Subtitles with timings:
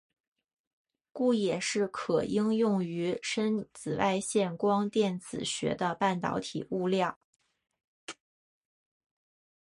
[1.11, 7.19] 故也是可应用于深紫外线光电子学的半导体物料。